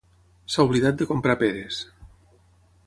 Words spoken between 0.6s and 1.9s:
oblidat de comprar peres.